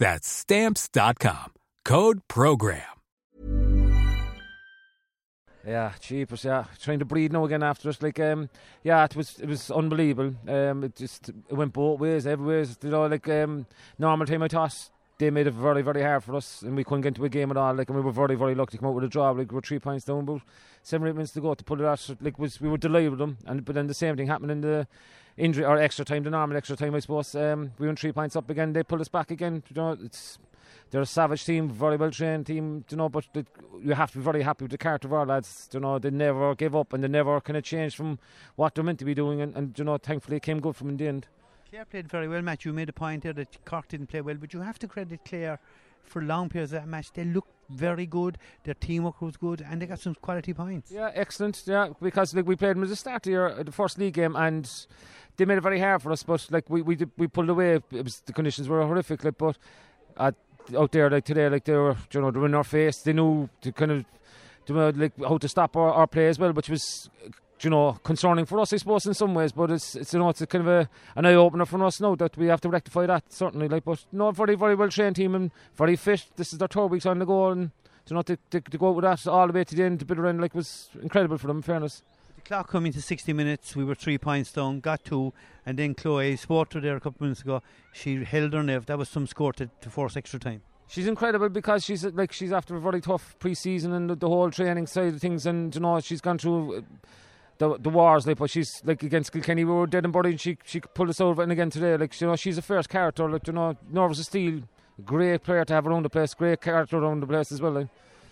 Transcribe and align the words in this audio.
That's 0.00 0.26
Stamps.com. 0.26 1.52
Code 1.84 2.20
PROGRAM. 2.26 2.80
Yeah, 5.66 5.92
cheapers. 6.00 6.42
Yeah, 6.42 6.64
trying 6.80 7.00
to 7.00 7.04
breathe 7.04 7.32
now 7.32 7.44
again 7.44 7.62
after 7.62 7.90
us. 7.90 8.00
Like, 8.00 8.18
um, 8.18 8.48
yeah, 8.82 9.04
it 9.04 9.14
was 9.14 9.38
it 9.38 9.46
was 9.46 9.70
unbelievable. 9.70 10.34
Um, 10.48 10.84
it 10.84 10.96
just 10.96 11.28
it 11.28 11.52
went 11.52 11.74
both 11.74 12.00
ways, 12.00 12.26
every 12.26 12.46
ways. 12.46 12.78
You 12.82 12.88
know, 12.88 13.04
like 13.08 13.28
um, 13.28 13.66
normal 13.98 14.26
time 14.26 14.42
I 14.42 14.48
thought 14.48 14.88
they 15.18 15.28
made 15.28 15.46
it 15.46 15.52
very 15.52 15.82
very 15.82 16.02
hard 16.02 16.24
for 16.24 16.34
us, 16.34 16.62
and 16.62 16.76
we 16.76 16.82
couldn't 16.82 17.02
get 17.02 17.08
into 17.08 17.26
a 17.26 17.28
game 17.28 17.50
at 17.50 17.58
all. 17.58 17.74
Like, 17.74 17.90
and 17.90 17.96
we 17.96 18.02
were 18.02 18.10
very 18.10 18.36
very 18.36 18.54
lucky 18.54 18.78
to 18.78 18.78
come 18.78 18.88
out 18.88 18.94
with 18.94 19.04
a 19.04 19.08
draw. 19.08 19.32
Like, 19.32 19.52
we 19.52 19.54
were 19.54 19.60
three 19.60 19.80
points 19.80 20.06
down, 20.06 20.24
but 20.24 20.40
seven 20.82 21.08
eight 21.08 21.14
minutes 21.14 21.32
to 21.32 21.42
go 21.42 21.52
to 21.52 21.62
pull 21.62 21.78
it 21.78 21.84
out. 21.84 22.08
Like, 22.22 22.38
was 22.38 22.58
we 22.58 22.70
were 22.70 22.78
delighted 22.78 23.10
with 23.10 23.18
them, 23.18 23.36
and 23.44 23.66
but 23.66 23.74
then 23.74 23.86
the 23.86 23.92
same 23.92 24.16
thing 24.16 24.28
happened 24.28 24.50
in 24.50 24.62
the 24.62 24.86
injury 25.36 25.64
or 25.64 25.76
extra 25.78 26.04
time, 26.04 26.22
the 26.22 26.30
normal 26.30 26.56
extra 26.56 26.76
time, 26.76 26.94
I 26.94 27.00
suppose. 27.00 27.34
Um, 27.34 27.72
we 27.78 27.86
went 27.86 27.98
three 27.98 28.12
points 28.12 28.36
up 28.36 28.50
again. 28.50 28.72
They 28.72 28.82
pulled 28.82 29.00
us 29.00 29.08
back 29.08 29.30
again. 29.30 29.62
You 29.68 29.76
know, 29.76 29.96
it's 30.02 30.38
they're 30.90 31.00
a 31.00 31.06
savage 31.06 31.44
team, 31.44 31.68
very 31.68 31.96
well 31.96 32.10
trained 32.10 32.46
team. 32.46 32.84
You 32.90 32.96
know, 32.96 33.08
but 33.08 33.26
they, 33.32 33.44
you 33.82 33.94
have 33.94 34.10
to 34.12 34.18
be 34.18 34.24
very 34.24 34.42
happy 34.42 34.64
with 34.64 34.72
the 34.72 34.78
character 34.78 35.08
of 35.08 35.14
our 35.14 35.26
lads. 35.26 35.68
You 35.72 35.80
know, 35.80 35.98
they 35.98 36.10
never 36.10 36.54
give 36.54 36.74
up 36.74 36.92
and 36.92 37.02
they 37.02 37.08
never 37.08 37.40
kind 37.40 37.56
of 37.56 37.64
change 37.64 37.96
from 37.96 38.18
what 38.56 38.74
they're 38.74 38.84
meant 38.84 38.98
to 39.00 39.04
be 39.04 39.14
doing. 39.14 39.40
And, 39.40 39.56
and 39.56 39.78
you 39.78 39.84
know, 39.84 39.98
thankfully, 39.98 40.38
it 40.38 40.42
came 40.42 40.60
good 40.60 40.76
from 40.76 40.90
in 40.90 40.96
the 40.96 41.08
end. 41.08 41.26
Clare 41.70 41.84
played 41.84 42.08
very 42.08 42.26
well, 42.26 42.42
Matt. 42.42 42.64
You 42.64 42.72
made 42.72 42.88
a 42.88 42.92
point 42.92 43.22
there 43.22 43.32
that 43.32 43.64
Cork 43.64 43.88
didn't 43.88 44.08
play 44.08 44.20
well, 44.20 44.34
but 44.34 44.52
you 44.52 44.60
have 44.60 44.78
to 44.80 44.88
credit 44.88 45.20
Clare 45.24 45.60
for 46.02 46.20
long 46.20 46.48
periods 46.48 46.72
of 46.72 46.80
that 46.80 46.88
match. 46.88 47.12
They 47.12 47.24
looked 47.24 47.59
very 47.70 48.06
good. 48.06 48.38
Their 48.64 48.74
teamwork 48.74 49.22
was 49.22 49.36
good, 49.36 49.64
and 49.68 49.80
they 49.80 49.86
got 49.86 50.00
some 50.00 50.14
quality 50.16 50.52
points. 50.52 50.90
Yeah, 50.90 51.10
excellent. 51.14 51.62
Yeah, 51.66 51.90
because 52.02 52.34
like 52.34 52.46
we 52.46 52.56
played 52.56 52.76
them 52.76 52.82
at 52.82 52.88
the 52.88 52.96
start 52.96 53.22
the, 53.22 53.62
the 53.64 53.72
first 53.72 53.98
league 53.98 54.14
game, 54.14 54.36
and 54.36 54.70
they 55.36 55.44
made 55.44 55.58
it 55.58 55.62
very 55.62 55.80
hard 55.80 56.02
for 56.02 56.12
us. 56.12 56.22
But 56.22 56.46
like 56.50 56.68
we 56.68 56.82
we 56.82 56.98
we 57.16 57.26
pulled 57.26 57.48
away. 57.48 57.80
It 57.90 58.04
was 58.04 58.20
the 58.26 58.32
conditions 58.32 58.68
were 58.68 58.84
horrific. 58.84 59.24
Like, 59.24 59.38
but 59.38 59.56
uh, 60.16 60.32
out 60.76 60.92
there 60.92 61.10
like 61.10 61.24
today, 61.24 61.48
like 61.48 61.64
they 61.64 61.72
were, 61.72 61.96
you 62.12 62.20
know, 62.20 62.30
they 62.30 62.38
were 62.38 62.46
in 62.46 62.54
our 62.54 62.64
face. 62.64 62.98
They 63.02 63.12
knew 63.12 63.48
to 63.62 63.72
kind 63.72 63.90
of, 63.90 64.04
to, 64.66 64.80
uh, 64.80 64.92
like 64.94 65.12
how 65.18 65.38
to 65.38 65.48
stop 65.48 65.76
our, 65.76 65.92
our 65.92 66.06
play 66.06 66.28
as 66.28 66.38
well, 66.38 66.52
which 66.52 66.68
was 66.68 67.10
you 67.64 67.70
know, 67.70 67.92
concerning 68.02 68.46
for 68.46 68.60
us, 68.60 68.72
I 68.72 68.76
suppose, 68.76 69.06
in 69.06 69.14
some 69.14 69.34
ways. 69.34 69.52
But 69.52 69.70
it's, 69.70 69.94
it's 69.94 70.12
you 70.12 70.18
know, 70.18 70.28
it's 70.28 70.40
a 70.40 70.46
kind 70.46 70.66
of 70.66 70.68
a, 70.68 70.88
an 71.16 71.26
eye 71.26 71.34
opener 71.34 71.66
for 71.66 71.82
us 71.84 72.00
now 72.00 72.14
that 72.16 72.36
we 72.36 72.46
have 72.46 72.60
to 72.62 72.68
rectify 72.68 73.06
that 73.06 73.32
certainly. 73.32 73.68
Like, 73.68 73.84
but 73.84 74.04
no, 74.12 74.30
very, 74.30 74.54
very 74.54 74.74
well 74.74 74.88
trained 74.88 75.16
team 75.16 75.34
and 75.34 75.50
very 75.76 75.96
fit. 75.96 76.26
This 76.36 76.52
is 76.52 76.58
their 76.58 76.68
third 76.68 76.86
week 76.86 77.06
on 77.06 77.18
the 77.18 77.26
go, 77.26 77.48
and 77.48 77.70
you 78.08 78.16
know, 78.16 78.22
to, 78.22 78.36
to, 78.50 78.60
to, 78.60 78.78
go 78.78 78.88
out 78.88 78.96
with 78.96 79.04
that 79.04 79.26
all 79.26 79.46
the 79.46 79.52
way 79.52 79.64
to 79.64 79.74
the 79.74 79.84
end, 79.84 80.00
to 80.00 80.04
bitter 80.04 80.26
end, 80.26 80.40
like, 80.40 80.54
was 80.54 80.90
incredible 81.00 81.38
for 81.38 81.46
them. 81.46 81.58
In 81.58 81.62
fairness. 81.62 82.02
The 82.36 82.42
clock 82.42 82.68
coming 82.68 82.92
to 82.92 83.02
60 83.02 83.32
minutes, 83.32 83.76
we 83.76 83.84
were 83.84 83.94
three 83.94 84.18
points 84.18 84.52
down, 84.52 84.80
got 84.80 85.04
two, 85.04 85.32
and 85.64 85.78
then 85.78 85.94
Chloe 85.94 86.36
spoke 86.36 86.70
to 86.70 86.80
there 86.80 86.96
a 86.96 87.00
couple 87.00 87.18
of 87.18 87.20
minutes 87.20 87.42
ago. 87.42 87.62
She 87.92 88.24
held 88.24 88.52
her 88.52 88.62
nerve. 88.62 88.86
That 88.86 88.98
was 88.98 89.08
some 89.08 89.26
score 89.26 89.52
to, 89.54 89.70
to 89.80 89.90
force 89.90 90.16
extra 90.16 90.40
time. 90.40 90.62
She's 90.88 91.06
incredible 91.06 91.50
because 91.50 91.84
she's 91.84 92.04
like 92.04 92.32
she's 92.32 92.52
after 92.52 92.74
a 92.74 92.80
very 92.80 93.00
tough 93.00 93.36
pre-season 93.38 93.92
and 93.92 94.10
the, 94.10 94.16
the 94.16 94.26
whole 94.26 94.50
training 94.50 94.88
side 94.88 95.14
of 95.14 95.20
things, 95.20 95.46
and 95.46 95.72
you 95.72 95.80
know 95.80 96.00
she's 96.00 96.20
gone 96.20 96.38
through 96.38 96.78
uh, 96.78 96.80
the 97.60 97.78
the 97.78 97.90
wars 97.90 98.26
like 98.26 98.38
but 98.38 98.50
she's 98.50 98.82
like 98.84 99.02
against 99.02 99.32
Kilkenny 99.32 99.64
we 99.64 99.72
were 99.72 99.86
dead 99.86 100.04
and 100.04 100.12
buried 100.12 100.30
and 100.30 100.40
she 100.40 100.56
she 100.64 100.80
pulled 100.80 101.10
us 101.10 101.20
over 101.20 101.42
and 101.42 101.52
again 101.52 101.70
today 101.70 101.96
like 101.96 102.18
you 102.20 102.26
know 102.26 102.34
she's 102.34 102.58
a 102.58 102.62
first 102.62 102.88
character 102.88 103.30
like 103.30 103.46
you 103.46 103.52
know 103.52 103.76
Nervous 103.90 104.18
of 104.18 104.24
Steel 104.24 104.62
great 105.04 105.42
player 105.42 105.64
to 105.64 105.74
have 105.74 105.86
around 105.86 106.04
the 106.04 106.10
place 106.10 106.32
great 106.32 106.60
character 106.60 106.96
around 106.98 107.20
the 107.20 107.26
place 107.26 107.52
as 107.52 107.60
well 107.60 107.72
like. 107.72 107.88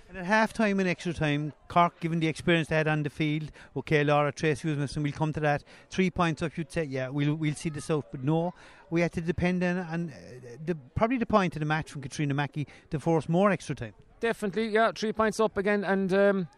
And 0.08 0.16
at 0.16 0.24
half 0.24 0.54
time 0.54 0.80
and 0.80 0.88
extra 0.88 1.12
time, 1.12 1.52
Cork, 1.68 2.00
given 2.00 2.18
the 2.18 2.28
experience 2.28 2.68
they 2.68 2.76
had 2.76 2.88
on 2.88 3.02
the 3.02 3.10
field, 3.10 3.50
okay, 3.76 4.02
Laura 4.02 4.32
Treacy 4.32 4.64
was 4.64 4.78
missing, 4.78 5.02
we'll 5.02 5.12
come 5.12 5.34
to 5.34 5.40
that. 5.40 5.64
Three 5.90 6.10
points 6.10 6.40
up, 6.40 6.56
you'd 6.56 6.72
say, 6.72 6.84
yeah, 6.84 7.10
we'll 7.10 7.34
we'll 7.34 7.54
see 7.54 7.68
this 7.68 7.90
out. 7.90 8.06
But 8.10 8.24
no, 8.24 8.54
we 8.88 9.02
had 9.02 9.12
to 9.12 9.20
depend 9.20 9.62
on, 9.62 9.76
on 9.76 10.08
uh, 10.08 10.56
the, 10.64 10.74
probably 10.94 11.18
the 11.18 11.26
point 11.26 11.56
of 11.56 11.60
the 11.60 11.66
match 11.66 11.90
from 11.92 12.00
Katrina 12.00 12.32
Mackey 12.32 12.66
to 12.88 12.98
force 12.98 13.28
more 13.28 13.50
extra 13.50 13.74
time. 13.74 13.92
Definitely, 14.20 14.68
yeah, 14.68 14.92
three 14.92 15.12
points 15.12 15.40
up 15.40 15.58
again. 15.58 15.84
And 15.84 16.10
um, 16.14 16.48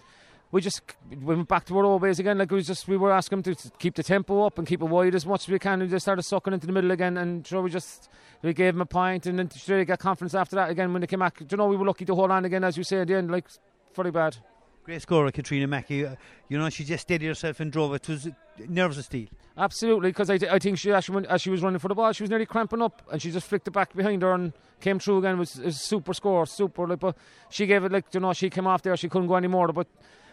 we 0.53 0.61
just 0.61 0.83
went 1.23 1.47
back 1.49 1.65
to 1.67 1.79
our 1.79 1.85
old 1.85 2.03
ways 2.03 2.19
again. 2.19 2.39
Like 2.39 2.51
we 2.51 2.63
just 2.63 2.89
we 2.89 2.97
were 2.97 3.13
asking 3.13 3.43
them 3.43 3.55
to 3.55 3.71
keep 3.79 3.95
the 3.95 4.03
tempo 4.03 4.45
up 4.45 4.59
and 4.59 4.67
keep 4.67 4.83
it 4.83 4.87
wide 4.87 5.15
as 5.15 5.25
much 5.25 5.43
as 5.43 5.49
we 5.49 5.59
can. 5.59 5.81
And 5.81 5.91
they 5.91 5.99
started 5.99 6.23
sucking 6.23 6.53
into 6.53 6.67
the 6.67 6.73
middle 6.73 6.91
again, 6.91 7.17
and 7.17 7.47
sure 7.47 7.63
we 7.63 7.71
just 7.71 8.09
we 8.43 8.53
gave 8.53 8.75
them 8.75 8.81
a 8.81 8.87
point, 8.87 9.27
and 9.27 9.39
then 9.39 9.49
sure 9.51 9.79
they 9.79 9.85
got 9.85 9.99
confidence 9.99 10.35
after 10.35 10.57
that 10.57 10.71
again 10.71 10.93
when 10.93 11.01
they 11.01 11.07
came 11.07 11.21
back. 11.21 11.39
Do 11.39 11.47
You 11.51 11.57
know 11.57 11.67
we 11.69 11.77
were 11.77 11.87
lucky 11.87 12.05
to 12.05 12.15
hold 12.15 12.31
on 12.31 12.45
again, 12.45 12.65
as 12.65 12.77
you 12.77 12.85
say 12.85 13.01
at 13.01 13.09
the 13.09 13.15
end. 13.15 13.31
Like 13.31 13.47
very 13.95 14.11
bad. 14.11 14.37
Great 14.85 15.03
scorer, 15.03 15.31
Katrina 15.31 15.67
Mackey. 15.67 16.07
Uh, 16.07 16.17
you 16.49 16.59
know, 16.59 16.71
she 16.71 16.85
just 16.85 17.03
steadied 17.03 17.29
herself 17.29 17.61
and 17.61 17.71
drove 17.71 17.93
it. 17.95 18.09
It 18.09 18.13
was 18.13 18.29
nerves 18.67 18.97
of 18.97 19.05
steel. 19.05 19.29
Absolutely, 19.59 20.09
because 20.09 20.31
I, 20.31 20.39
I 20.51 20.59
think 20.59 20.79
she 20.79 20.91
actually, 20.91 21.27
as 21.29 21.43
she 21.43 21.51
was 21.51 21.63
running 21.63 21.79
for 21.79 21.89
the 21.89 21.95
ball, 21.95 22.13
she 22.13 22.23
was 22.23 22.31
nearly 22.31 22.47
cramping 22.47 22.81
up, 22.81 23.03
and 23.13 23.21
she 23.21 23.31
just 23.31 23.47
flicked 23.47 23.69
it 23.69 23.73
back 23.73 23.95
behind 23.95 24.23
her 24.23 24.33
and 24.33 24.55
came 24.81 24.99
through 24.99 25.19
again. 25.19 25.35
It 25.35 25.39
was, 25.39 25.59
it 25.59 25.67
was 25.67 25.77
a 25.77 25.81
super 25.81 26.15
score, 26.15 26.47
super. 26.47 26.89
Like, 26.89 27.01
but 27.01 27.17
she 27.51 27.67
gave 27.67 27.85
it 27.85 27.93
like 27.93 28.07
you 28.13 28.21
know, 28.21 28.33
she 28.33 28.49
came 28.49 28.67
off 28.67 28.81
there, 28.83 28.97
she 28.97 29.11
couldn't 29.11 29.29
go 29.29 29.35
any 29.35 29.49
more. 29.49 29.69
But 29.69 29.87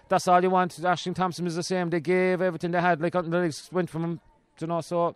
that's 0.10 0.28
all 0.28 0.42
you 0.42 0.50
want. 0.50 0.72
Ashling 0.82 1.16
Thompson 1.16 1.46
was 1.46 1.56
the 1.56 1.64
same. 1.64 1.90
They 1.90 2.00
gave 2.00 2.42
everything 2.42 2.72
they 2.72 2.82
had. 2.82 3.02
Like 3.02 3.14
the 3.14 3.22
legs 3.24 3.70
went 3.72 3.90
from 3.90 4.02
them, 4.02 4.22
you 4.60 4.68
know. 4.68 4.82
So 4.82 5.16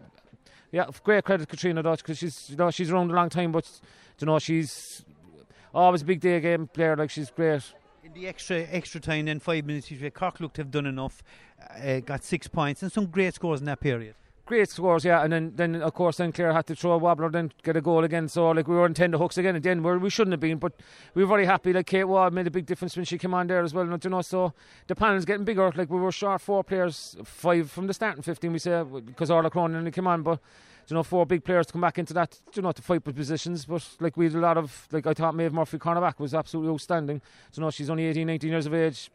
yeah, 0.71 0.85
great 1.03 1.23
credit 1.23 1.43
to 1.43 1.47
Katrina 1.47 1.83
Dutch 1.83 1.99
because 1.99 2.17
she's 2.17 2.49
you 2.49 2.55
know 2.55 2.71
she's 2.71 2.91
around 2.91 3.11
a 3.11 3.13
long 3.13 3.29
time, 3.29 3.51
but 3.51 3.69
you 4.19 4.27
know 4.27 4.39
she's 4.39 5.03
always 5.73 6.01
a 6.01 6.05
big 6.05 6.19
day 6.19 6.39
game 6.39 6.67
player. 6.67 6.95
Like 6.95 7.09
she's 7.09 7.29
great. 7.29 7.61
In 8.03 8.13
the 8.13 8.27
extra 8.27 8.67
extra 8.71 8.99
time, 8.99 9.25
then 9.25 9.39
five 9.39 9.65
minutes, 9.65 9.91
Cork 10.13 10.39
looked 10.39 10.55
to 10.55 10.61
have 10.61 10.71
done 10.71 10.85
enough. 10.85 11.23
Uh, 11.81 11.99
got 11.99 12.23
six 12.23 12.47
points 12.47 12.81
and 12.81 12.91
some 12.91 13.05
great 13.05 13.35
scores 13.35 13.59
in 13.59 13.67
that 13.67 13.79
period 13.79 14.15
great 14.51 14.69
scores, 14.69 15.05
yeah. 15.05 15.23
And 15.23 15.31
then, 15.31 15.53
then 15.55 15.75
of 15.81 15.93
course, 15.93 16.17
then 16.17 16.31
Clare 16.33 16.51
had 16.51 16.67
to 16.67 16.75
throw 16.75 16.91
a 16.91 16.97
wobbler, 16.97 17.31
then 17.31 17.51
get 17.63 17.77
a 17.77 17.81
goal 17.81 18.03
again. 18.03 18.27
So 18.27 18.51
like 18.51 18.67
we 18.67 18.75
were 18.75 18.85
in 18.85 18.93
ten 18.93 19.11
to 19.13 19.17
hooks 19.17 19.37
again 19.37 19.55
at 19.55 19.81
where 19.81 19.97
we 19.97 20.09
shouldn't 20.09 20.33
have 20.33 20.41
been. 20.41 20.57
But 20.57 20.73
we 21.13 21.23
were 21.23 21.29
very 21.29 21.45
happy. 21.45 21.71
Like 21.71 21.85
Kate 21.85 22.03
Ward 22.03 22.33
made 22.33 22.47
a 22.47 22.51
big 22.51 22.65
difference 22.65 22.95
when 22.95 23.05
she 23.05 23.17
came 23.17 23.33
on 23.33 23.47
there 23.47 23.63
as 23.63 23.73
well. 23.73 23.89
And 23.89 24.03
you 24.03 24.09
know, 24.09 24.21
so 24.21 24.53
the 24.87 24.95
panel's 24.95 25.23
getting 25.23 25.45
bigger. 25.45 25.71
Like 25.73 25.89
we 25.89 25.99
were 25.99 26.11
short 26.11 26.41
four 26.41 26.63
players, 26.63 27.15
five 27.23 27.71
from 27.71 27.87
the 27.87 27.93
starting 27.93 28.23
fifteen. 28.23 28.51
We 28.51 28.59
say 28.59 28.83
because 28.83 29.31
Orla 29.31 29.49
Cronin 29.49 29.77
only 29.77 29.91
came 29.91 30.07
on, 30.07 30.21
but 30.21 30.39
you 30.87 30.95
know, 30.95 31.03
four 31.03 31.25
big 31.25 31.45
players 31.45 31.67
to 31.67 31.73
come 31.73 31.81
back 31.81 31.97
into 31.97 32.13
that, 32.13 32.37
you 32.53 32.61
know, 32.61 32.73
to 32.73 32.81
fight 32.81 33.03
for 33.03 33.13
positions. 33.13 33.65
But 33.65 33.87
like 34.01 34.17
we 34.17 34.25
had 34.25 34.35
a 34.35 34.39
lot 34.39 34.57
of, 34.57 34.87
like 34.91 35.07
I 35.07 35.13
thought 35.13 35.33
Maeve 35.33 35.53
Murphy 35.53 35.77
cornerback 35.77 36.19
was 36.19 36.33
absolutely 36.33 36.73
outstanding. 36.73 37.21
You 37.53 37.61
know, 37.61 37.69
she's 37.71 37.89
only 37.89 38.05
18, 38.05 38.27
19 38.27 38.49
years 38.49 38.65
of 38.65 38.73
age 38.73 39.09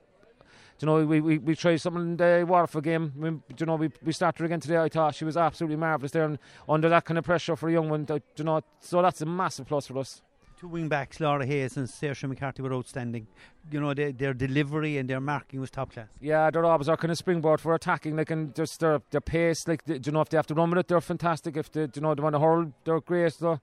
you 0.81 0.87
know, 0.87 1.05
we, 1.05 1.21
we, 1.21 1.39
we 1.39 1.55
tried 1.55 1.77
something 1.77 2.03
in 2.03 2.17
the 2.17 2.45
Waterford 2.47 2.85
game. 2.85 3.13
We, 3.17 3.29
you 3.59 3.67
know, 3.67 3.77
we, 3.77 3.91
we 4.03 4.13
started 4.13 4.45
again 4.45 4.61
today. 4.61 4.77
I 4.77 4.89
thought 4.89 5.15
she 5.15 5.25
was 5.25 5.37
absolutely 5.37 5.77
marvellous 5.77 6.13
there 6.13 6.25
and 6.25 6.39
under 6.69 6.89
that 6.89 7.05
kind 7.05 7.19
of 7.19 7.25
pressure 7.25 7.57
for 7.57 7.69
a 7.69 7.73
young 7.73 7.89
one. 7.89 8.07
You 8.37 8.45
know, 8.45 8.61
so 8.81 9.01
that's 9.03 9.21
a 9.23 9.27
massive 9.27 9.67
plus 9.67 9.87
for 9.87 9.99
us. 9.99 10.23
Two 10.59 10.69
wing 10.69 10.89
backs, 10.89 11.21
Laura 11.21 11.45
Hayes 11.45 11.77
and 11.77 11.87
Saoirse 11.87 12.27
McCarthy, 12.27 12.63
were 12.63 12.73
outstanding. 12.73 13.27
You 13.71 13.79
know, 13.79 13.93
their, 13.93 14.11
their 14.11 14.33
delivery 14.33 14.97
and 14.97 15.09
their 15.09 15.21
marking 15.21 15.61
was 15.61 15.71
top 15.71 15.93
class. 15.93 16.09
Yeah, 16.19 16.51
they're 16.51 16.65
always 16.65 16.89
our 16.89 16.97
kind 16.97 17.11
of 17.11 17.19
springboard 17.19 17.61
for 17.61 17.75
attacking, 17.75 18.17
like 18.17 18.31
and 18.31 18.55
just 18.55 18.81
their 18.81 19.03
their 19.11 19.21
pace, 19.21 19.69
like 19.69 19.85
do 19.85 20.01
you 20.03 20.13
know 20.13 20.23
if 20.23 20.31
they 20.31 20.39
have 20.39 20.47
to 20.47 20.55
run 20.55 20.71
with 20.71 20.79
it, 20.79 20.89
they're 20.89 21.03
fantastic. 21.03 21.59
If 21.59 21.71
they, 21.73 21.87
do 21.87 21.93
you 21.97 22.01
know 22.01 22.15
they 22.15 22.23
want 22.23 22.35
to 22.35 22.41
hurl, 22.41 22.73
they're 22.85 23.01
great. 23.01 23.35
So, 23.35 23.61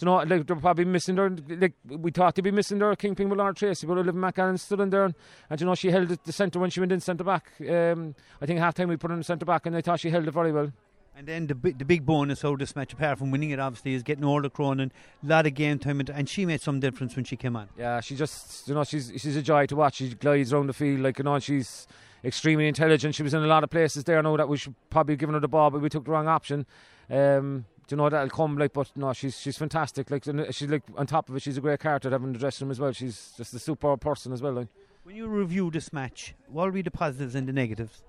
you 0.00 0.06
know, 0.06 0.16
like 0.16 0.46
they're 0.46 0.56
probably 0.56 0.84
missing 0.84 1.14
their 1.16 1.30
like 1.48 1.74
we 1.86 2.10
thought 2.10 2.34
they'd 2.34 2.42
be 2.42 2.50
missing 2.50 2.78
their 2.78 2.94
kingpin 2.96 3.28
with 3.28 3.38
Laura 3.38 3.54
Treacy, 3.54 3.86
but 3.86 3.98
Olivia 3.98 4.12
McAllen 4.20 4.58
stood 4.58 4.80
in 4.80 4.90
there, 4.90 5.04
and, 5.04 5.14
and 5.50 5.60
you 5.60 5.66
know 5.66 5.74
she 5.74 5.90
held 5.90 6.10
it 6.10 6.24
the 6.24 6.32
centre 6.32 6.58
when 6.58 6.70
she 6.70 6.80
went 6.80 6.92
in 6.92 7.00
centre 7.00 7.24
back. 7.24 7.52
Um, 7.60 8.14
I 8.40 8.46
think 8.46 8.58
half 8.58 8.74
time 8.74 8.88
we 8.88 8.96
put 8.96 9.10
her 9.10 9.16
in 9.16 9.22
centre 9.22 9.46
back, 9.46 9.66
and 9.66 9.76
I 9.76 9.80
thought 9.80 10.00
she 10.00 10.10
held 10.10 10.26
it 10.26 10.32
very 10.32 10.52
well. 10.52 10.72
And 11.16 11.28
then 11.28 11.46
the 11.46 11.54
the 11.54 11.84
big 11.84 12.04
bonus 12.04 12.44
out 12.44 12.54
of 12.54 12.58
this 12.58 12.74
match, 12.74 12.92
apart 12.92 13.18
from 13.18 13.30
winning 13.30 13.50
it, 13.50 13.60
obviously, 13.60 13.94
is 13.94 14.02
getting 14.02 14.24
Orla 14.24 14.50
Cronin. 14.50 14.90
A 15.22 15.26
lot 15.26 15.46
of 15.46 15.54
game 15.54 15.78
time, 15.78 16.00
and, 16.00 16.10
and 16.10 16.28
she 16.28 16.44
made 16.44 16.60
some 16.60 16.80
difference 16.80 17.14
when 17.14 17.24
she 17.24 17.36
came 17.36 17.54
on. 17.54 17.68
Yeah, 17.78 18.00
she 18.00 18.16
just, 18.16 18.66
you 18.66 18.74
know, 18.74 18.82
she's 18.82 19.12
she's 19.16 19.36
a 19.36 19.42
joy 19.42 19.66
to 19.66 19.76
watch. 19.76 19.96
She 19.96 20.08
glides 20.08 20.52
around 20.52 20.66
the 20.66 20.72
field 20.72 21.00
like, 21.00 21.18
you 21.18 21.24
know, 21.24 21.38
she's 21.38 21.86
extremely 22.24 22.66
intelligent. 22.66 23.14
She 23.14 23.22
was 23.22 23.32
in 23.32 23.44
a 23.44 23.46
lot 23.46 23.62
of 23.62 23.70
places 23.70 24.02
there. 24.02 24.18
I 24.18 24.22
know 24.22 24.36
that 24.36 24.48
we 24.48 24.56
should 24.56 24.74
probably 24.90 25.12
have 25.12 25.20
given 25.20 25.34
her 25.34 25.40
the 25.40 25.46
ball, 25.46 25.70
but 25.70 25.80
we 25.80 25.88
took 25.88 26.04
the 26.04 26.10
wrong 26.10 26.26
option. 26.26 26.66
Um, 27.08 27.66
you 27.90 27.96
know 27.96 28.08
that'll 28.08 28.30
come 28.30 28.56
like, 28.56 28.72
but 28.72 28.90
no, 28.96 29.12
she's 29.12 29.38
she's 29.38 29.58
fantastic. 29.58 30.10
Like 30.10 30.24
she's 30.24 30.68
like 30.68 30.82
on 30.96 31.06
top 31.06 31.28
of 31.28 31.36
it, 31.36 31.42
she's 31.42 31.56
a 31.56 31.60
great 31.60 31.80
character 31.80 32.10
having 32.10 32.32
the 32.32 32.38
dressing 32.38 32.66
room 32.66 32.72
as 32.72 32.80
well. 32.80 32.92
She's 32.92 33.32
just 33.36 33.54
a 33.54 33.58
super 33.58 33.96
person 33.96 34.32
as 34.32 34.42
well. 34.42 34.52
Like. 34.52 34.68
When 35.04 35.16
you 35.16 35.26
review 35.26 35.70
this 35.70 35.92
match, 35.92 36.34
what 36.48 36.64
will 36.64 36.72
be 36.72 36.80
the 36.80 36.90
positives 36.90 37.34
and 37.34 37.46
the 37.46 37.52
negatives? 37.52 38.02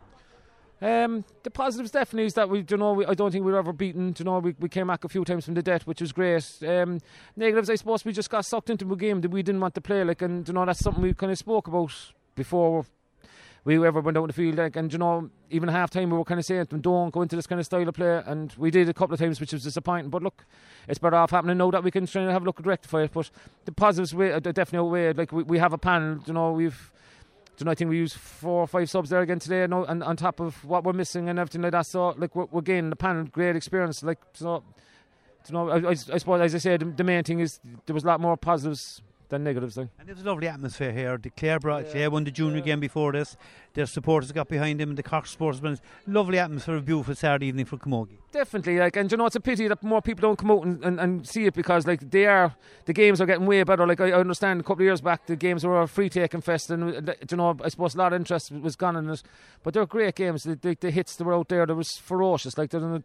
Um, 0.82 1.26
the 1.44 1.52
positives 1.52 1.92
definitely 1.92 2.28
is 2.28 2.36
that 2.36 2.50
we, 2.50 2.62
do 2.62 2.76
you 2.76 2.80
know, 2.80 2.94
we, 2.94 3.06
I 3.06 3.14
don't 3.14 3.32
think 3.32 3.44
we 3.44 3.52
were 3.52 3.58
ever 3.58 3.74
beaten. 3.74 4.14
You 4.18 4.24
know, 4.24 4.40
we, 4.40 4.56
we 4.60 4.70
came 4.70 4.88
back 4.88 5.04
a 5.04 5.10
few 5.10 5.26
times 5.26 5.44
from 5.44 5.56
the 5.56 5.62
death, 5.62 5.86
which 5.88 6.00
was 6.00 6.14
great. 6.14 6.46
Um, 6.66 7.00
negatives, 7.36 7.70
I 7.70 7.76
suppose, 7.76 8.06
we 8.06 8.14
just 8.14 8.30
got 8.30 8.46
sucked 8.46 8.70
into 8.70 8.92
a 8.94 8.96
game 8.96 9.20
that 9.22 9.32
we 9.32 9.44
didn't 9.44 9.60
want 9.60 9.76
to 9.76 9.82
play. 9.82 10.06
Like, 10.06 10.22
and 10.22 10.48
you 10.48 10.54
know, 10.54 10.66
that's 10.66 10.80
something 10.80 11.02
we 11.02 11.14
kind 11.14 11.34
of 11.34 11.38
spoke 11.38 11.68
about 11.68 11.92
before 12.36 12.86
we 13.66 13.86
ever 13.86 14.00
went 14.00 14.16
out 14.16 14.22
on 14.22 14.28
the 14.28 14.34
field. 14.34 14.58
Like, 14.58 14.76
and 14.76 14.94
you 14.94 15.00
know, 15.00 15.30
even 15.50 15.70
half 15.70 15.90
time 15.90 16.12
we 16.12 16.18
were 16.18 16.24
kind 16.24 16.40
of 16.40 16.46
saying, 16.46 16.66
"Don't 16.66 17.12
go 17.12 17.24
into 17.24 17.36
this 17.36 17.48
kind 17.48 17.60
of 17.60 17.66
style 17.66 17.90
of 17.90 17.96
play," 17.96 18.22
and 18.26 18.54
we 18.58 18.70
did 18.70 18.88
a 18.88 18.94
couple 18.94 19.16
of 19.16 19.20
times, 19.20 19.42
which 19.42 19.52
was 19.52 19.64
disappointing. 19.64 20.12
But 20.12 20.22
look, 20.22 20.46
it's 20.88 21.00
better 21.00 21.16
off 21.16 21.32
happening 21.32 21.58
now 21.58 21.72
that 21.72 21.84
we 21.84 21.92
can 21.92 22.06
try 22.06 22.22
and 22.22 22.32
have 22.32 22.44
a 22.44 22.46
look 22.46 22.60
at 22.60 22.66
rectify 22.66 23.04
it. 23.04 23.12
But 23.12 23.32
the 23.66 23.72
positives, 23.72 24.14
way, 24.14 24.32
uh, 24.32 24.40
definitely 24.40 24.90
way. 24.90 25.14
Like, 25.14 25.32
we, 25.32 25.44
we 25.44 25.58
have 25.58 25.74
a 25.74 25.80
panel. 25.80 26.20
You 26.28 26.34
know, 26.34 26.52
we've 26.52 26.92
do 27.58 27.64
you 27.64 27.66
know, 27.66 27.72
I 27.72 27.76
think 27.76 27.90
we 27.90 27.98
used 27.98 28.18
four 28.18 28.62
or 28.64 28.68
five 28.68 28.90
subs 28.90 29.10
there 29.10 29.22
again 29.22 29.40
today, 29.40 29.64
and, 29.64 29.74
and 29.74 30.04
on 30.04 30.18
top 30.18 30.40
of 30.40 30.64
what 30.66 30.84
we're 30.84 30.94
missing 30.94 31.30
and 31.30 31.40
everything 31.40 31.62
like 31.62 31.72
that. 31.72 31.86
So, 31.86 32.10
like, 32.10 32.36
we're, 32.36 32.48
we're 32.52 32.62
gaining 32.62 32.90
the 32.90 32.98
panel, 32.98 33.24
great 33.24 33.56
experience. 33.56 34.04
Like, 34.04 34.20
so, 34.34 34.62
you 35.48 35.54
know, 35.54 35.70
I, 35.70 35.78
I, 35.78 35.90
I 35.92 35.94
suppose, 35.94 36.42
as 36.42 36.54
I 36.54 36.58
said, 36.58 36.98
the 36.98 37.04
main 37.04 37.24
thing 37.24 37.40
is 37.40 37.60
there 37.86 37.94
was 37.94 38.04
a 38.04 38.08
lot 38.08 38.20
more 38.20 38.36
positives 38.36 39.02
than 39.30 39.42
er 39.42 39.46
negatives. 39.46 39.78
Like. 39.78 39.90
And 40.00 40.08
there 40.08 40.16
was 40.16 40.24
a 40.24 40.28
lovely 40.28 40.48
atmosphere 40.48 40.92
here. 40.92 41.18
The 41.18 41.30
Clare 41.30 41.60
brought, 41.60 41.86
yeah. 41.86 41.92
Clare 41.92 42.12
won 42.12 42.24
the 42.24 42.32
junior 42.32 42.58
yeah. 42.58 42.64
game 42.64 42.80
before 42.80 43.12
this. 43.12 43.38
Their 43.74 43.86
supporters 43.86 44.32
got 44.32 44.48
behind 44.48 44.80
him, 44.80 44.90
and 44.90 44.98
the 44.98 45.04
Cork 45.04 45.28
sportsmen. 45.28 45.78
Lovely 46.08 46.40
atmosphere, 46.40 46.80
beautiful 46.80 47.16
Saturday 47.16 47.48
evening 47.48 47.66
for 47.66 47.78
Camogie. 47.78 48.18
Definitely, 48.32 48.80
like, 48.80 48.96
and 48.96 49.12
you 49.12 49.18
know, 49.18 49.26
it's 49.26 49.36
a 49.36 49.40
pity 49.40 49.68
that 49.68 49.84
more 49.84 50.02
people 50.02 50.22
don't 50.22 50.38
come 50.38 50.52
out 50.52 50.66
and, 50.66 50.84
and, 50.84 51.00
and, 51.00 51.28
see 51.28 51.46
it 51.46 51.54
because, 51.54 51.86
like, 51.86 52.10
they 52.10 52.26
are 52.26 52.56
the 52.86 52.94
games 52.94 53.20
are 53.22 53.26
getting 53.26 53.46
way 53.46 53.64
better. 53.64 53.86
Like, 53.86 54.02
I 54.02 54.12
understand 54.12 54.62
a 54.62 54.64
couple 54.64 54.82
of 54.82 54.86
years 54.86 55.02
back, 55.02 55.26
the 55.26 55.36
games 55.36 55.66
were 55.66 55.82
a 55.82 55.88
free 55.88 56.10
taking 56.10 56.42
fest, 56.42 56.70
and 56.70 57.10
uh, 57.10 57.14
you 57.30 57.38
know, 57.38 57.58
I 57.64 57.70
suppose 57.70 57.96
a 57.96 57.98
lot 57.98 58.14
of 58.14 58.20
interest 58.20 58.52
was 58.52 58.76
gone 58.76 58.96
in 58.96 59.10
it. 59.10 59.24
But 59.64 59.74
they're 59.74 59.86
great 59.86 60.16
games. 60.16 60.44
The, 60.44 60.56
the, 60.56 60.78
the 60.80 60.92
hits 60.92 61.16
that 61.16 61.24
were 61.24 61.34
out 61.34 61.50
there, 61.50 61.66
that 61.66 61.76
was 61.76 61.98
ferocious. 61.98 62.58
Like, 62.58 62.72
they're 62.72 63.04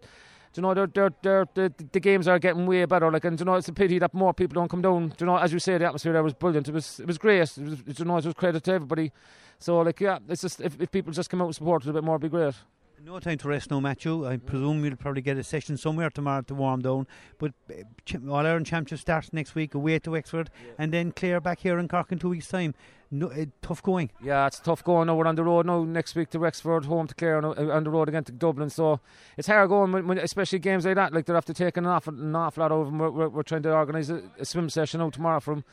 you 0.57 0.63
know, 0.63 0.75
they're, 0.75 0.87
they're, 0.87 1.11
they're, 1.23 1.47
the, 1.55 1.73
the 1.93 2.01
games 2.01 2.27
are 2.27 2.39
getting 2.39 2.67
way 2.67 2.85
better. 2.85 3.11
Like, 3.11 3.25
and 3.25 3.39
you 3.39 3.47
know, 3.47 3.55
it's 3.55 3.69
a 3.69 3.73
pity 3.73 3.99
that 4.01 4.13
more 4.13 4.35
people 4.35 4.55
don't 4.55 4.69
come 4.69 4.83
down. 4.83 5.15
you 5.19 5.27
know, 5.27 5.37
as 5.37 5.53
you 5.53 5.59
say, 5.59 5.79
the 5.79 5.87
atmosphere 5.87 6.13
there 6.13 6.23
was 6.23 6.35
brilliant. 6.35 6.69
It 6.69 6.75
was, 6.75 6.99
it 7.01 7.07
was 7.07 7.19
great. 7.19 7.39
It 7.39 7.59
was, 7.59 7.99
you 7.99 8.05
know, 8.05 8.17
it 8.17 8.25
was 8.25 8.35
credit 8.35 8.65
to 8.65 8.73
everybody. 8.73 9.13
So, 9.59 9.81
like, 9.81 10.01
yeah, 10.01 10.19
it's 10.29 10.43
just 10.43 10.61
if, 10.61 10.81
if 10.81 10.91
people 10.91 11.13
just 11.13 11.31
come 11.31 11.41
out 11.41 11.47
and 11.47 11.55
support 11.55 11.85
it 11.85 11.91
a 11.91 11.93
bit 11.93 12.03
more, 12.03 12.17
it'd 12.17 12.23
be 12.23 12.37
great. 12.37 12.55
No 13.03 13.19
time 13.19 13.39
to 13.39 13.49
rest, 13.49 13.71
no 13.71 13.81
Matthew. 13.81 14.27
I 14.27 14.37
presume 14.37 14.85
you'll 14.85 14.95
probably 14.95 15.23
get 15.23 15.39
a 15.39 15.43
session 15.43 15.79
somewhere 15.79 16.11
tomorrow 16.11 16.43
to 16.43 16.55
warm 16.55 16.83
down. 16.83 17.07
But 17.39 17.53
uh, 17.71 18.19
All 18.29 18.47
Ireland 18.47 18.67
Championship 18.67 18.99
starts 18.99 19.33
next 19.33 19.55
week, 19.55 19.75
away 19.75 19.99
to 20.01 20.11
Wexford, 20.11 20.51
yeah. 20.63 20.73
and 20.77 20.93
then 20.93 21.13
Clare 21.13 21.41
back 21.41 21.61
here 21.61 21.79
in 21.79 21.89
Cork 21.89 22.13
in 22.13 22.19
two 22.19 22.29
weeks' 22.29 22.49
time. 22.49 22.75
No, 23.11 23.29
uh, 23.29 23.47
tough 23.63 23.83
going. 23.83 24.11
Yeah, 24.23 24.47
it's 24.47 24.61
tough 24.61 24.85
going. 24.85 25.07
Now 25.07 25.17
we're 25.17 25.27
on 25.27 25.35
the 25.35 25.45
road 25.45 25.65
now 25.65 25.83
next 25.83 26.15
week 26.15 26.29
to 26.31 26.39
Wexford, 26.39 26.85
home 26.85 27.07
to 27.07 27.15
Clare, 27.15 27.39
and 27.39 27.47
uh, 27.47 27.73
on 27.75 27.85
the 27.85 27.91
road 27.91 28.09
again 28.11 28.25
to 28.25 28.33
Dublin. 28.33 28.69
So 28.69 29.01
it's 29.39 29.49
hard 29.49 29.71
going, 29.71 29.93
when, 29.93 30.07
when, 30.07 30.19
especially 30.19 30.59
games 30.59 30.85
like 30.85 30.97
that. 30.97 31.15
Like 31.15 31.25
they 31.25 31.33
have 31.33 31.47
to 31.47 31.55
take 31.55 31.79
an 31.79 31.87
awful, 31.87 32.13
an 32.13 32.37
awful 32.37 32.61
lot 32.61 32.71
of 32.71 32.85
them. 32.85 32.99
We're, 32.99 33.11
we're, 33.11 33.29
we're 33.29 33.43
trying 33.43 33.63
to 33.63 33.73
organise 33.73 34.11
a, 34.11 34.23
a, 34.39 34.45
swim 34.45 34.69
session 34.69 35.01
out 35.01 35.15
tomorrow 35.15 35.41
from, 35.41 35.65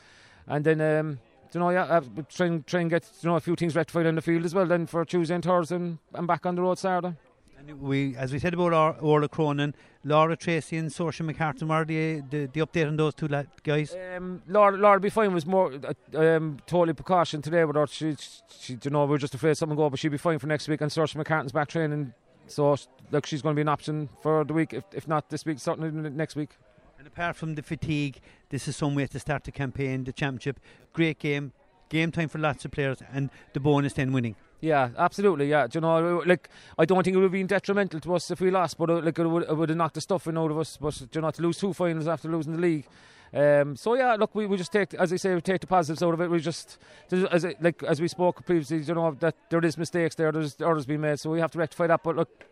and 0.48 0.64
then. 0.64 0.80
Um, 0.80 1.20
you 1.54 1.60
know, 1.60 1.70
yeah, 1.70 1.84
uh, 1.84 2.02
try 2.30 2.48
and 2.48 2.66
try 2.66 2.82
and 2.82 2.90
get 2.90 3.10
you 3.22 3.30
know 3.30 3.36
a 3.36 3.40
few 3.40 3.56
things 3.56 3.76
rectified 3.76 4.06
in 4.06 4.16
the 4.16 4.22
field 4.22 4.46
as 4.46 4.54
well. 4.54 4.66
Then 4.66 4.86
for 4.88 5.06
Tuesday 5.06 5.36
and 5.36 5.44
Thursday, 5.44 5.76
and, 5.76 5.98
and 6.14 6.28
back 6.28 6.46
on 6.46 6.56
the 6.56 6.62
road 6.62 6.78
Saturday 6.78 7.16
And 7.60 7.82
we, 7.82 8.16
as 8.16 8.32
we 8.32 8.40
said 8.40 8.54
about 8.54 8.74
our, 8.74 8.94
Orla 9.00 9.28
Cronin, 9.28 9.74
Laura 10.04 10.38
Treacy 10.38 10.78
and 10.78 10.90
Saoirse 10.90 11.26
McCarthy, 11.26 11.66
are 11.70 11.86
the, 11.86 12.22
the, 12.30 12.46
the 12.54 12.60
update 12.60 12.88
on 12.88 12.98
those 12.98 13.16
two 13.16 13.28
guys? 13.64 13.96
Um, 14.16 14.42
Laura, 14.48 14.78
Laura 14.78 15.00
be 15.00 15.10
fine 15.10 15.34
was 15.34 15.46
more 15.46 15.74
uh, 15.74 16.20
um, 16.20 16.60
totally 16.66 16.94
precaution 16.94 17.42
today 17.42 17.66
with 17.66 17.76
her. 17.76 17.88
She, 17.88 18.16
she, 18.60 18.78
you 18.82 18.92
know, 18.92 19.06
we 19.06 19.16
are 19.16 19.18
just 19.18 19.36
afraid 19.36 19.58
something 19.58 19.76
go, 19.76 19.90
but 19.90 20.00
she'll 20.00 20.12
be 20.12 20.18
fine 20.18 20.40
for 20.40 20.48
next 20.48 20.68
week. 20.68 20.82
And 20.82 20.92
Saoirse 20.92 21.16
McCarthy's 21.16 21.52
back 21.52 21.68
training, 21.68 22.14
so 22.48 22.76
look, 23.12 23.26
she's 23.26 23.42
going 23.42 23.54
to 23.54 23.58
be 23.58 23.62
an 23.62 23.70
option 23.70 24.10
for 24.22 24.44
the 24.44 24.54
week, 24.54 24.74
if, 24.74 24.84
if 24.94 25.08
not 25.08 25.30
this 25.30 25.46
week, 25.46 25.60
certainly 25.60 26.10
next 26.10 26.36
week. 26.36 26.52
And 26.98 27.08
apart 27.08 27.36
from 27.36 27.56
the 27.56 27.62
fatigue, 27.62 28.20
this 28.50 28.68
is 28.68 28.76
some 28.76 28.96
way 28.96 29.06
to 29.08 29.20
start 29.20 29.44
the 29.44 29.52
campaign, 29.52 30.04
the 30.04 30.14
championship. 30.14 30.60
Great 30.94 31.20
game, 31.20 31.52
game 31.90 32.12
time 32.12 32.28
for 32.28 32.40
lots 32.40 32.66
of 32.66 32.72
players, 32.72 33.04
and 33.14 33.30
the 33.54 33.60
bonus 33.60 33.94
then 33.94 34.12
winning. 34.12 34.36
Yeah, 34.62 34.90
absolutely. 34.98 35.48
Yeah, 35.50 35.68
Do 35.68 35.78
you 35.78 35.82
know, 35.82 36.24
like 36.26 36.50
I 36.80 36.86
don't 36.86 37.04
think 37.04 37.14
it 37.14 37.18
would 37.18 37.24
have 37.24 37.32
been 37.32 37.46
detrimental 37.46 38.00
to 38.00 38.16
us 38.16 38.32
if 38.32 38.42
we 38.42 38.50
lost, 38.50 38.78
but 38.80 38.90
uh, 38.90 39.02
like 39.02 39.20
it 39.20 39.28
would, 39.28 39.44
it 39.44 39.56
would 39.56 39.70
have 39.70 39.78
knocked 39.78 39.94
the 39.94 40.02
stuffing 40.02 40.38
out 40.38 40.50
of 40.50 40.58
us. 40.58 40.78
But 40.78 41.00
you 41.14 41.22
know, 41.22 41.30
to 41.30 41.42
lose 41.42 41.60
two 41.60 41.74
finals 41.74 42.08
after 42.08 42.28
losing 42.30 42.54
the 42.54 42.62
league. 42.62 42.88
Um, 43.32 43.76
so 43.76 43.94
yeah, 43.94 44.16
look, 44.16 44.34
we, 44.34 44.48
we 44.48 44.58
just 44.58 44.72
take, 44.72 44.94
as 44.96 45.14
I 45.14 45.18
say, 45.18 45.36
we 45.36 45.42
take 45.42 45.62
the 45.62 45.68
positives 45.68 46.02
out 46.02 46.14
of 46.14 46.22
it. 46.22 46.32
We 46.32 46.40
just, 46.40 46.80
as 47.12 47.44
it, 47.44 47.62
like 47.62 47.84
as 47.84 48.02
we 48.02 48.08
spoke 48.08 48.44
previously, 48.46 48.82
you 48.82 48.96
know 48.96 49.16
that 49.20 49.36
there 49.52 49.64
is 49.64 49.78
mistakes 49.78 50.16
there, 50.16 50.32
there's 50.32 50.60
orders 50.62 50.88
being 50.88 51.02
made, 51.02 51.20
so 51.20 51.30
we 51.30 51.40
have 51.40 51.52
to 51.52 51.60
rectify 51.60 51.86
that. 51.88 52.02
But 52.02 52.16
look, 52.16 52.46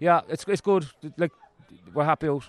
yeah, 0.00 0.22
it's 0.28 0.44
it's 0.48 0.62
good. 0.62 0.86
Like 1.16 1.32
we're 1.94 2.04
happy 2.04 2.26
out. 2.26 2.48